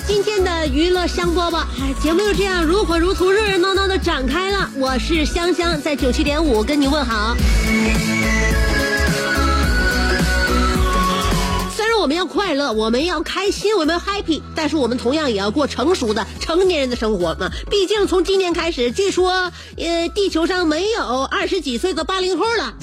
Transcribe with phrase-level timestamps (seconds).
[0.00, 1.58] 今天的娱乐香饽饽。
[1.80, 4.70] 哎，节目就这样如火如荼、热热闹闹的展开了。
[4.76, 7.34] 我是香香，在九七点五跟你问好。
[11.74, 17.50] 虽然我们要快乐，我们要开心，我们要 happy，但是我们同样也要过成熟的成年人的生活嘛。
[17.70, 22.74] 毕竟从今年开始，据说呃，地球上没有二十几岁的八零后了。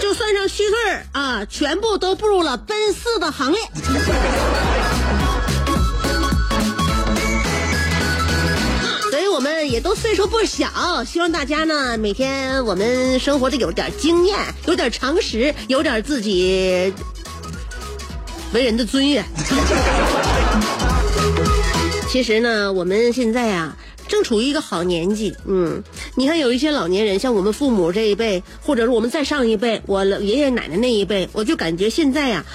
[0.00, 0.76] 就算上虚岁
[1.12, 3.60] 啊，全部都步入了奔四的行列。
[9.44, 16.90] 们也都岁数不小，希望大家呢每天我们生活的有点经验，有点常识，有点自己
[18.54, 19.22] 为人的尊严。
[22.08, 23.76] 其实呢，我们现在啊，
[24.08, 25.36] 正处于一个好年纪。
[25.44, 25.82] 嗯，
[26.14, 32.46] 你看有一些老年人，像我们父母这一辈，或者是我们再上一辈，我爷爷奶奶那一辈，我就感觉现在呀、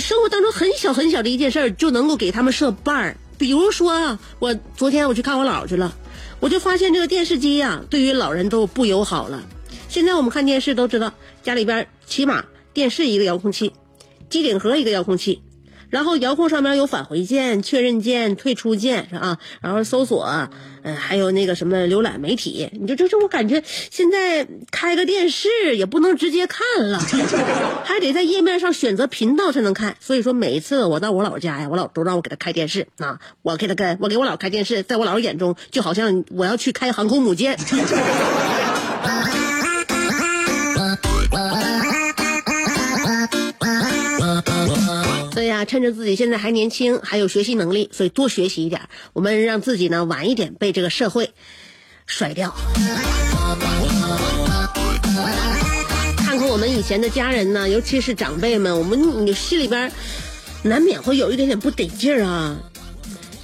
[0.00, 3.16] 生活当中很小很小的一件事儿就能够给他们设伴儿。
[3.38, 5.94] 比如说啊，我昨天我去看我姥去了，
[6.40, 9.42] 我就发现这个电视机呀、对于老人都不友好了。
[9.88, 11.12] 现在我们看电视都知道，
[11.42, 13.72] 家里边起码电视一个遥控器，
[14.30, 15.42] 机顶盒一个遥控器，
[15.90, 19.38] 然后遥控上面有返回键、确认键、退出键是啊？
[19.60, 20.24] 然后搜索，
[20.82, 22.68] 嗯、还有那个什么浏览媒体。
[22.72, 26.98] 你就这这，我感觉现在开个电视也不能直接看了，
[27.84, 29.96] 还得在页面上选择频道才能看。
[30.00, 37.58] 所以说，每一次我到我姥家呀，我姥都让我给他开电视啊，我给他开，我给我姥开电视，在我姥眼中就好像我要去开航空母舰。
[45.68, 48.80] 趁着自己现在还年轻，还有学习能力，所以多学习一点。
[49.12, 51.30] 我们让自己呢晚一点被这个社会
[52.06, 52.56] 甩掉。
[56.16, 59.92] 看看我们以前的家人呢，尤其是长辈们，我们你心里边
[60.62, 62.56] 难免会有一点点不得劲儿啊。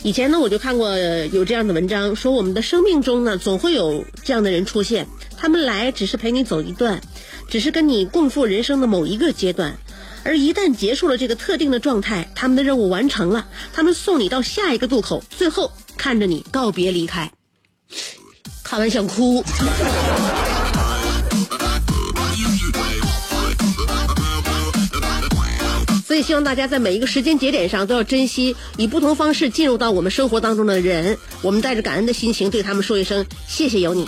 [0.02, 0.96] 以前呢，我就看过
[1.32, 7.00] 有这样的文章，说我们的生命中呢，总会有这样的人出现，他们来只是陪你走一段，
[7.48, 9.78] 只是跟你共赴人生的某一个阶段，
[10.24, 17.30] 而一旦结束了这个特定的状态，他们的任务完成了，他们送你到下一个渡口，最后看着你告别离开，
[18.62, 19.44] 看完想哭。
[26.06, 34.06] 所以希望大家在每一个时间节点上都要珍惜以不同方式进入到我们生活当中的人，我们带着感恩的心情对他们说一声谢谢有你。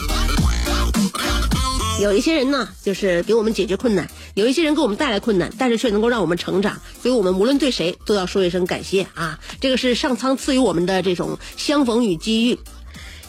[2.01, 4.07] 有一些人呢，就是给我们解决困难；
[4.37, 6.79] 有一些人给我们带来困难，但是却能够让我们成长。
[7.01, 9.41] 所以我们无论对谁都要说一声感谢啊！
[9.63, 12.59] 这个是上苍赐予我们的这种相逢与机遇，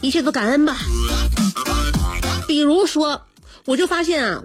[0.02, 0.76] 一切都感恩吧。
[2.46, 3.22] 比如说，
[3.64, 4.44] 我就发现啊，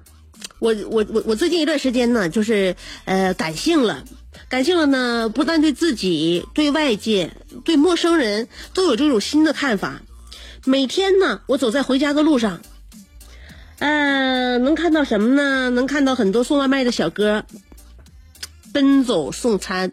[0.60, 4.04] 我我我我最近一段时间呢，就是呃感性了，
[4.48, 7.32] 感性了呢，不但对自己、对外界、
[7.64, 10.00] 对陌生人都有这种新的看法。
[10.64, 12.60] 每天呢，我走在回家的路上，
[13.82, 15.68] 呃，能看到什么呢？
[15.70, 17.44] 能看到很多送外卖的小哥
[18.72, 19.90] 奔走送餐，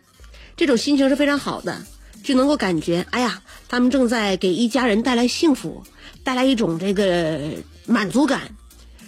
[0.56, 1.82] 这种心情是非常好的，
[2.24, 5.84] 就能够感觉，哎呀，他们正在给一家人带来幸福，
[6.24, 7.40] 带来一种这个
[7.88, 8.52] 满足感。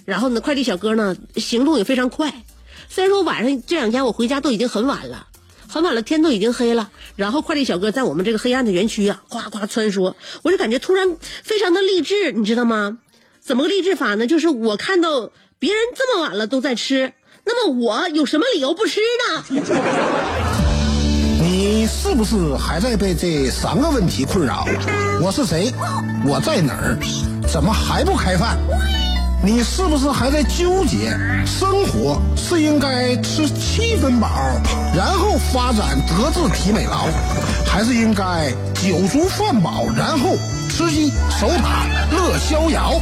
[0.03, 2.33] 然后呢，快递小哥呢行动也非常快。
[2.89, 5.27] 虽然说晚上这两天我回家都已经很晚了，
[5.67, 6.89] 很晚了，天都已经黑了。
[7.15, 12.97] 然后快递小哥在我们这个黑暗的园区啊，呱呱穿梭，我就感觉突然非常的励志，你知道吗？
[13.43, 14.27] 怎么个励志法呢？
[14.27, 17.11] 就是我看到别人这么晚了都在吃，
[17.43, 19.43] 那么我有什么理由不吃呢？
[21.41, 24.65] 你是不是还在被这三个问题困扰？
[25.21, 25.73] 我是谁？
[26.25, 26.97] 我在哪儿？
[27.51, 28.57] 怎么还不开饭？
[29.43, 31.17] 你是不是还在纠结？
[31.43, 34.29] 生活是应该吃七分饱，
[34.95, 37.07] 然后发展德智体美劳，
[37.65, 40.37] 还是应该酒足饭饱，然后
[40.69, 41.09] 吃鸡
[41.39, 43.01] 守塔乐逍遥？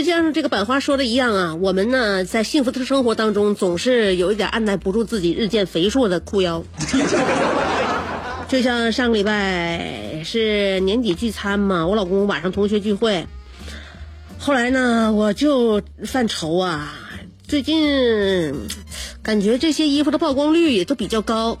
[0.00, 6.64] 实际上，这个版花说的一样啊，我们呢在幸福的生活当中，总是有一点按耐不住自己日渐肥硕的裤腰。
[8.48, 13.26] 就像上个礼拜是年底聚餐嘛，我老公晚上同学聚会，
[14.38, 16.94] 后来呢我就犯愁啊，
[17.46, 18.54] 最近
[19.22, 21.58] 感觉这些衣服的曝光率也都比较高，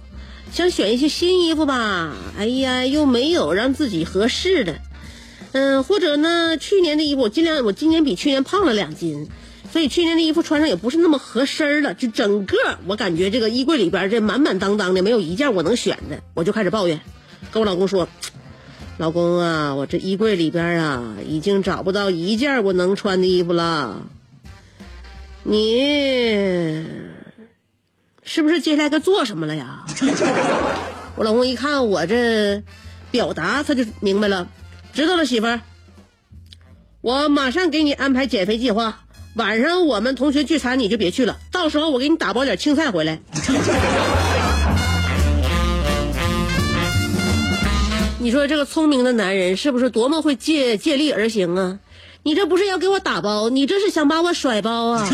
[0.50, 4.76] 想选一些新衣服吧，哎呀又没有让自己合适的。
[5.52, 9.28] 嗯，或者呢，去年的衣服我尽量，我今年比去年胖了两斤，
[9.72, 11.92] 所以去年的衣服穿上也不是那么合身了。
[11.92, 12.56] 就整个
[12.86, 17.00] 我感觉这个衣柜里边这满满当当的，没有一件我能选的，我就开始抱怨，
[17.50, 18.08] 跟我老公说
[18.98, 24.02] ：“老公啊，我这衣柜里边啊，已经找不到一件我能穿的衣服了。
[25.42, 26.86] 你
[28.22, 29.84] 是不是接下来该做什么了呀？”
[31.16, 32.62] 我老公一看我这
[33.10, 34.46] 表达，他就明白了。
[34.92, 35.60] 知道了，媳妇儿，
[37.00, 39.00] 我马上给你安排减肥计划。
[39.36, 41.38] 晚上我们同学聚餐，你就别去了。
[41.52, 43.20] 到时候我给你打包点青菜回来。
[48.18, 51.78] 你说这个聪明的男人是不是多么会借借力而行啊？
[52.22, 55.08] 你这不是要给我打包，你这是想把我甩包啊？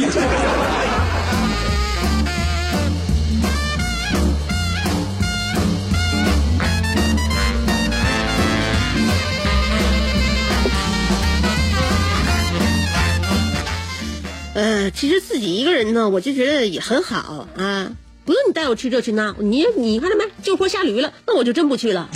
[14.57, 17.93] 呃，其实自己一个人呢，我就觉得也很好啊，
[18.25, 19.35] 不用你带我去这去那。
[19.39, 20.25] 你你看到没？
[20.43, 22.09] 就坡下驴了，那我就真不去了。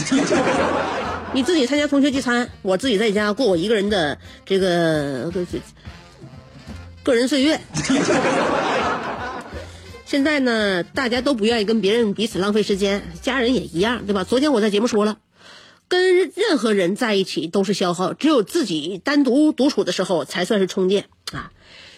[1.34, 4.16] 你自己参加同学聚餐，我自己在家过我一个人的
[4.46, 5.30] 这个
[7.02, 7.60] 个人岁月。
[10.06, 14.24] 现在呢，大家都不愿意跟别人彼此浪费时间，家人也一样，对吧？
[14.24, 15.18] 昨天我在节目说了，
[15.88, 21.52] 跟任何人在一起都是消耗，只有自己单独独处的时候才算是充电啊。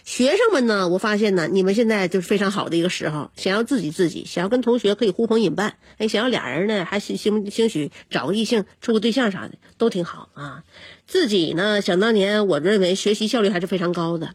[0.04, 0.88] 学生们呢？
[0.88, 10.64] 我发现呢，你们现在就是非常好的一个时候，想要自己自己，想要跟同学可以呼朋引伴，哎，想要俩人呢，还兴兴兴许找个异性处个对象啥的，都挺好啊。
[11.06, 14.34] 自己呢，想当年我认为学习效率还是非常高的。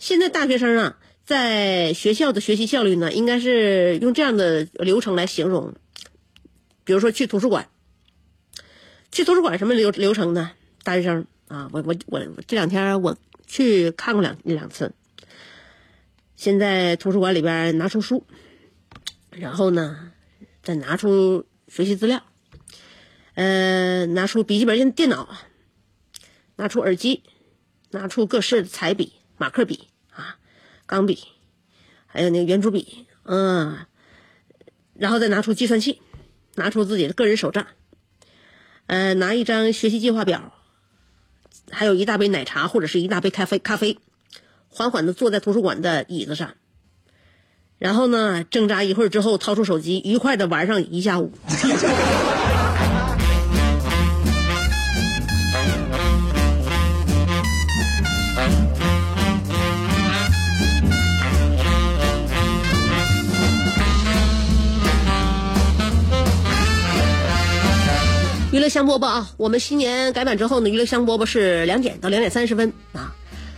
[0.00, 5.74] 现在大学生啊，在学校的学习效率呢，应该是用这样的流程来形容。
[6.84, 7.68] 比如说去图书馆，
[9.12, 10.50] 去图书馆什么流流程呢？
[10.82, 13.16] 大学生啊，我我我这两天我。
[13.48, 14.92] 去看过两一两次，
[16.36, 18.26] 先在图书馆里边拿出书，
[19.30, 20.12] 然后呢，
[20.62, 22.22] 再拿出学习资料，
[23.34, 25.34] 呃，拿出笔记本电脑，
[26.56, 27.22] 拿出耳机，
[27.90, 30.38] 拿出各式彩笔、马克笔啊、
[30.84, 31.18] 钢笔，
[32.06, 33.86] 还有那个圆珠笔，嗯，
[34.94, 36.00] 然后再拿出计算器，
[36.56, 37.66] 拿出自己的个人手账，
[38.86, 40.52] 呃，拿一张学习计划表。
[41.72, 43.98] 还有一大杯奶茶或者是一大杯咖啡，咖啡，
[44.76, 46.50] 缓缓的坐在图书馆的椅子上，
[47.78, 51.32] 然后呢，挣扎一会儿之后，掏出手机，愉快的玩上一下午。
[68.52, 69.30] 娱乐香饽饽啊！
[69.38, 73.14] 我们新年改版之后呢，娱乐香饽饽是两点到两点三十分啊。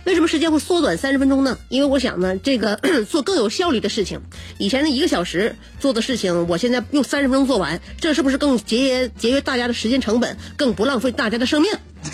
[0.09, 1.59] 为什么时间会缩短三十分钟呢？
[1.69, 2.75] 因为我想呢，这个
[3.07, 4.19] 做更有效率的事情，
[4.57, 11.71] 以前的一个小时做的事情，我现在用三十分钟做完，这是不是更节约节约大家的时间成本，更不浪费大家的生命？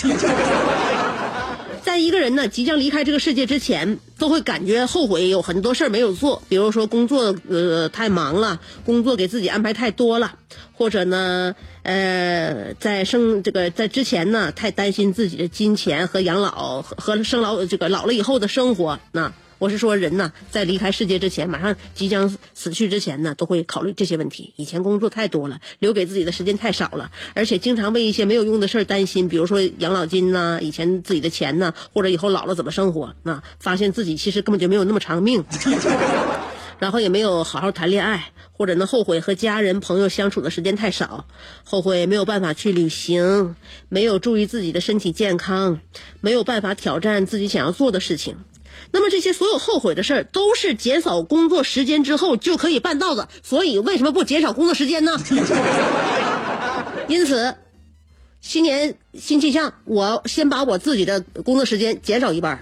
[1.86, 10.34] 在一个人呢即将离开这个世界之前，都会感觉后悔，有很多事儿没有做，比如说工作呃太忙了，工作给自己安排太多了，
[10.74, 19.32] 或者呢呃在生这个在之前呢太担心自己的金钱和养老和和生老这个老了以后的生活那。
[19.58, 24.54] 我是说，人呢，在离开世界之前，马上即将死去之前呢，都会考虑这些问题。
[24.58, 33.16] 以前工作太多了，留给自己的时间太少了，而且经常为一些没有用的事儿担心，比如说养老金呐，以前自己的钱呐，或者以后老了怎么生活。
[33.24, 35.46] 那发现自己其实根本就没有那么长命，
[36.80, 41.26] 然后也没有好好谈恋爱，或者呢后悔和家人朋友相处的时间太少，
[41.64, 43.56] 后悔没有办法去旅行，
[43.90, 45.80] 没有注意自己的身体健康，
[46.22, 48.38] 没有办法挑战自己想要做的事情。
[48.92, 53.30] 那么这些所有后悔的事儿，都是减少工作时间之后就可以办到的。
[53.42, 55.18] 所以为什么不减少工作时间呢？
[57.08, 57.56] 因此，
[58.42, 62.60] 新年新气象，我先把我自己的工作时间减少一半。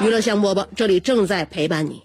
[0.00, 2.02] 娱乐香饽饽，这里正在陪伴你。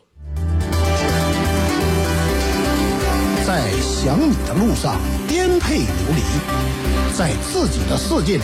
[3.47, 8.43] 在想你的路上颠沛流离，在自己的世界里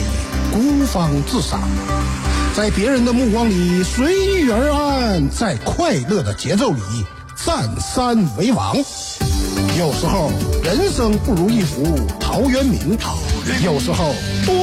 [0.54, 1.60] 孤芳自赏。
[2.56, 6.80] 在别人的目光里随遇而安，在快乐的节奏里
[7.36, 8.78] 占山为王。
[9.78, 10.32] 有时候
[10.64, 12.98] 人生不如一幅陶渊明，
[13.62, 14.63] 有时候多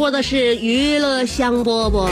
[0.00, 2.08] 播的是娱乐香饽饽。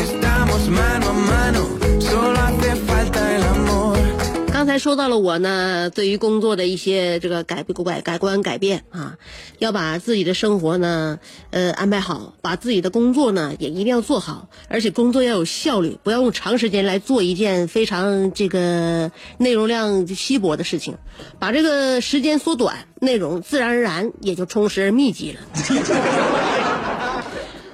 [4.52, 9.16] 刚才说到了我呢，对于工作的一些这个改改改观改变啊，
[9.58, 11.18] 要把自己的生活呢，
[11.48, 20.98] 呃安排好，把自己的工作呢也一定要做好，而且工作要有效率，不要用长时间来做一件非常这个内容量稀薄的事情，
[21.38, 25.40] 把这个时间缩短，内容自然而然也就充实而密集了。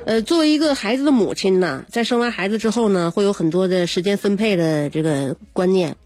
[0.07, 5.97] 呃，作为一个孩子的母亲呢，在生完孩子之后呢，会有很多的时间分配的这个观念，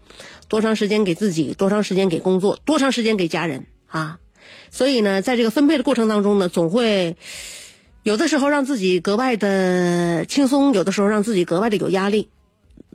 [0.47, 4.19] 多长时间给自己，多长时间给工作，多长时间给家人啊。
[4.71, 7.17] 所以呢，在这个分配的过程当中呢，总会
[8.03, 12.29] 有的时候让自己格外的轻松，有的时候让自己格外的有压力。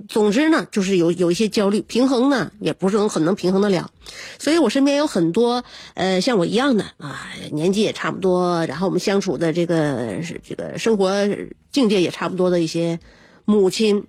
[0.09, 3.91] 总之呢，就是有有一些焦虑，平衡呢也不是能很能平衡得了，
[4.39, 11.27] 所以我身边有很多呃像我一样的啊，年纪也差不多，然后我们相处的这个这个生活
[11.73, 13.01] 境界也差不多的一些
[13.45, 14.07] 母亲，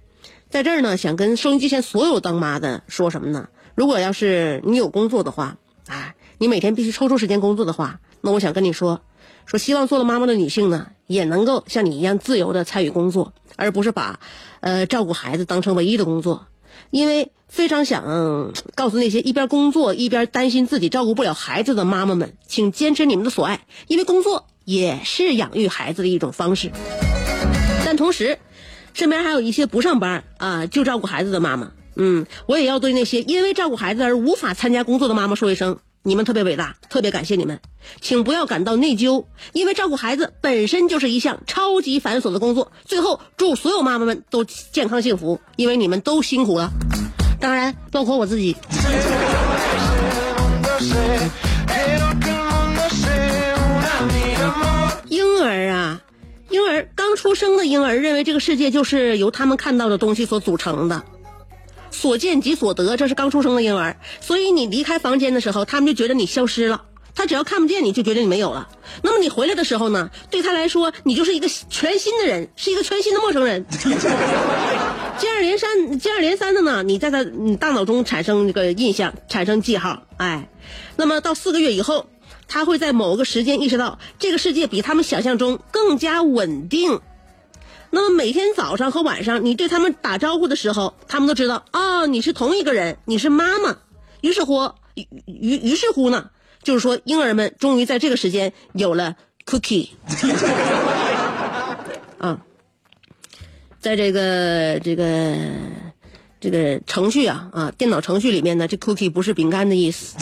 [0.50, 3.48] 在这儿呢，想跟收音机前所有当妈的说什么呢？
[3.74, 9.02] 如果要是你有工作的话，啊，你每天必须抽出时间工作的话，那我想跟你说，
[9.46, 13.34] 说希望做了妈妈的女性呢，也能够像你一样自由的参与工作。
[13.58, 14.20] 而不是把，
[14.60, 16.48] 呃，照顾孩子当成唯一的工作，
[16.92, 26.70] 因为非常想告诉那些一边工作一边担心自己照顾不了孩子的妈妈们，请坚持你们的所爱，因为工作也是养育孩子的一种方式。
[27.86, 28.40] 但同时，
[28.94, 35.80] 身边还有一些不上班啊就照顾孩子的妈妈，嗯，我也要对那些因为照顾孩子而无法参加工作的妈妈说一声。
[36.08, 37.60] 你们特别伟大，特别感谢你们，
[38.00, 42.72] 请不要感到内疚，因为照顾孩子本身就是一项超级繁琐的工作。
[42.86, 46.70] 最后，祝所有妈妈们都健康幸福，因为你们都辛苦了，
[47.40, 48.56] 当然包括我自己。
[55.10, 56.00] 婴儿啊，
[56.52, 61.04] 婴儿刚出生的婴儿认为这个世界就是由他们看到的东西所组成的。
[61.96, 66.84] 所见即所得，这是刚出生的婴儿，所以你离开房间的时候，他们就觉得你消失了。
[67.18, 68.68] 他只要看不见你，就觉得你没有了。
[69.02, 70.10] 那么你回来的时候呢？
[70.30, 73.66] 对他来说，你就是一个全新的人，是一个全新的陌生人。
[75.18, 80.04] 接二连三，接二连三的呢，你在他你大脑中产生这个印象，产生记号。
[80.18, 80.50] 哎，
[80.98, 82.08] 那么到四个月以后，
[82.50, 87.00] 他会在某个时间意识到，这个世界比他们想象中更加稳定。
[87.96, 93.78] 那么每天早上和晚上，你对他们打招呼的时候，他们都知道啊，你是同一个人，你是妈妈。
[94.20, 96.30] 于是乎，于于于是乎呢，
[96.62, 99.92] 就是说，婴儿们终于在这个时间有了 cookie。
[102.20, 102.42] 啊，
[103.80, 105.38] 在这个这个
[106.42, 110.18] 这个程序啊啊，电脑程序里面呢，这 cookie 不是饼干的意思。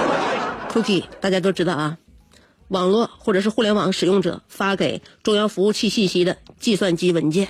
[0.70, 1.96] cookie 大家都知道啊，
[2.68, 7.48] 网络或者是互联网使用者发给中央服务器信息的计算机文件。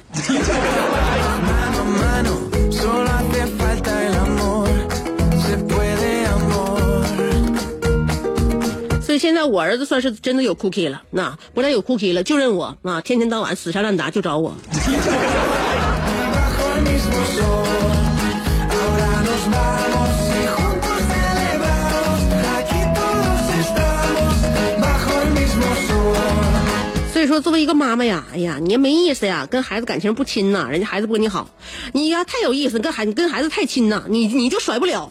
[9.02, 14.54] 所以现在我儿子算是真的有 cookie 了，那不但有 cookie 了，就认我啊，天天到晚死缠烂打就找我。
[27.18, 31.50] 所以说，作为一个妈妈呀，哎呀，你也没意思呀，跟孩子感情不亲呐，人家孩子不跟你好，
[31.92, 35.10] 你呀太有意思，跟孩你跟孩子太亲呐，你你就甩不了。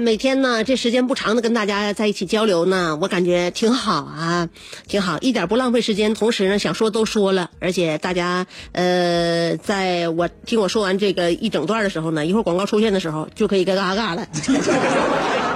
[0.00, 4.48] 每天呢这时间不长的跟大家在一起交流呢，我感觉挺好啊，
[4.86, 6.14] 挺好，一点不浪费时间。
[6.14, 14.26] 同时呢，想说都说了，而且大家呃，在我听我说完这个一整段的时候呢，一会儿广告出现的时候就可以嘎嘎嘎了。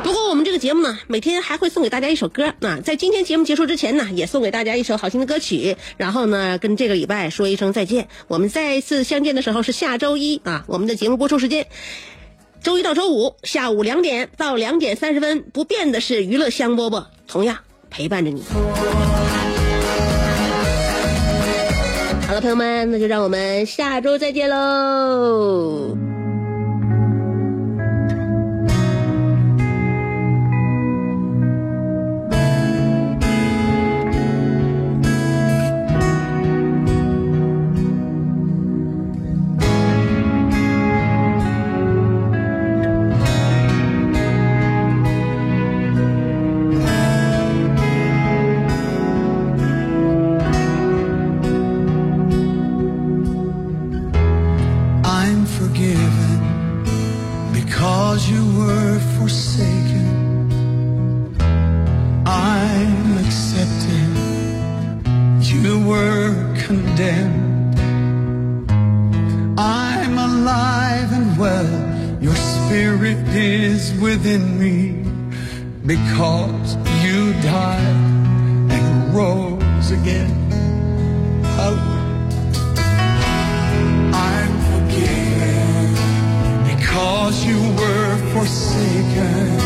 [0.02, 8.08] 不过我们这个节目呢，每天还会送给大家一首歌啊，在今天节目结束之前呢，也送给大家一首好听的歌曲，然后呢，跟这个礼拜说一声再见。
[8.26, 11.66] 我们再一次相见的时候是下周一啊，我们的节目播出时间。
[12.62, 17.58] 周一到周五下午两点到两点三十分，不变的是娱乐香饽饽，同样
[17.90, 18.42] 陪伴着你。
[22.26, 25.96] 好了，朋友们，那就让我们下周再见喽。
[73.12, 74.92] Spirit is within me
[75.84, 77.96] because you died
[78.70, 80.30] and rose again.
[81.56, 82.00] Hallelujah.
[84.14, 85.94] I'm forgiven
[86.74, 89.61] because you were forsaken.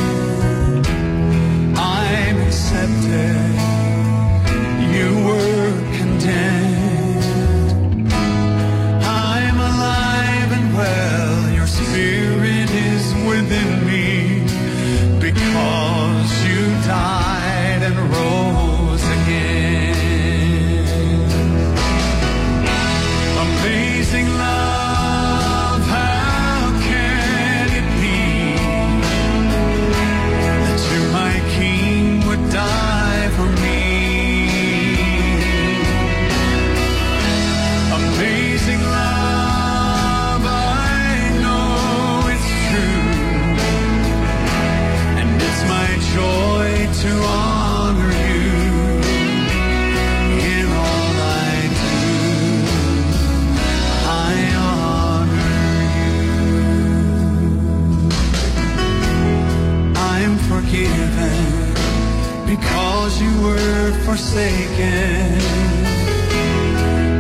[63.06, 65.38] Because you were forsaken.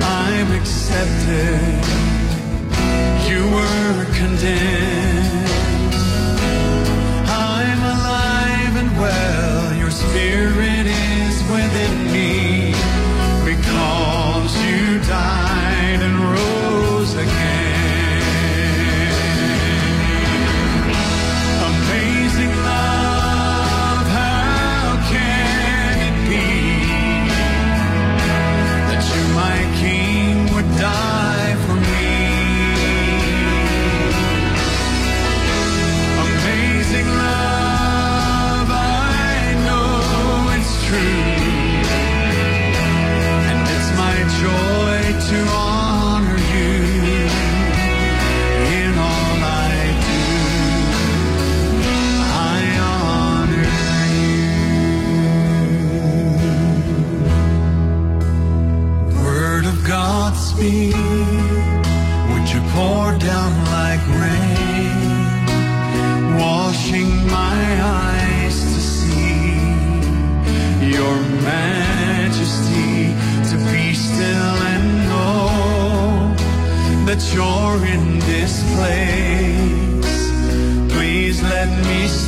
[0.02, 1.84] I'm accepted.
[3.28, 5.46] You were condemned.
[7.28, 9.76] I'm alive and well.
[9.76, 10.65] Your spirit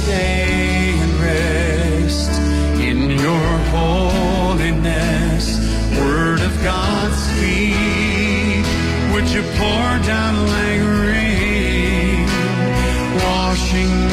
[0.09, 2.33] stay and rest
[2.81, 5.45] in your holiness.
[5.99, 8.65] Word of God, speak.
[9.13, 12.27] Would you pour down like rain,
[13.27, 14.08] washing